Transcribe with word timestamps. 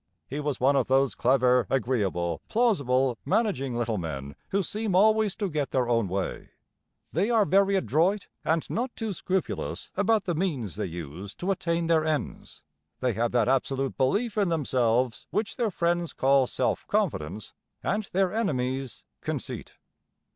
He 0.27 0.39
was 0.39 0.59
one 0.59 0.75
of 0.75 0.87
those 0.87 1.13
clever, 1.13 1.67
agreeable, 1.69 2.41
plausible, 2.49 3.19
managing 3.23 3.77
little 3.77 3.99
men 3.99 4.35
who 4.49 4.63
seem 4.63 4.95
always 4.95 5.35
to 5.35 5.47
get 5.47 5.69
their 5.69 5.87
own 5.87 6.07
way. 6.07 6.49
They 7.11 7.29
are 7.29 7.45
very 7.45 7.75
adroit 7.75 8.27
and 8.43 8.67
not 8.67 8.95
too 8.95 9.13
scrupulous 9.13 9.91
about 9.95 10.23
the 10.23 10.33
means 10.33 10.73
they 10.75 10.87
use 10.87 11.35
to 11.35 11.51
attain 11.51 11.85
their 11.85 12.03
ends. 12.03 12.63
They 12.99 13.13
have 13.13 13.31
that 13.33 13.47
absolute 13.47 13.95
belief 13.95 14.39
in 14.39 14.49
themselves 14.49 15.27
which 15.29 15.55
their 15.57 15.69
friends 15.69 16.13
call 16.13 16.47
self 16.47 16.83
confidence 16.87 17.53
and 17.83 18.05
their 18.05 18.33
enemies 18.33 19.03
conceit. 19.21 19.73